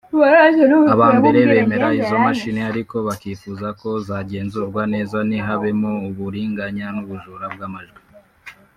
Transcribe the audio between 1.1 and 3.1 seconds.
mbere bemera izo mashini ariko